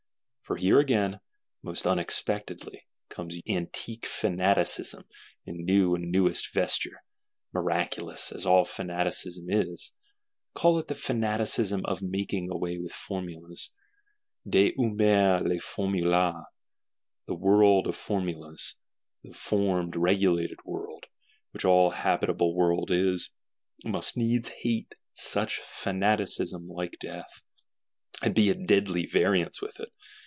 [0.43, 1.21] For here again,
[1.63, 5.05] most unexpectedly, comes antique Fanaticism
[5.45, 7.01] in new and newest vesture;
[7.53, 9.93] miraculous, as all Fanaticism is.
[10.53, 13.69] Call it the Fanaticism of "making away with formulas,
[14.45, 16.17] de humer les formules."
[17.27, 18.75] The world of formulas,
[19.23, 21.05] the formed regulated world,
[21.51, 27.41] which all habitable world is,—must needs hate such Fanaticism like death;
[28.21, 29.93] and be at deadly variance with it.